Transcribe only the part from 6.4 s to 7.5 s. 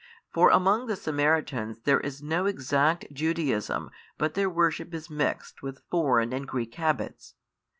Greek habits.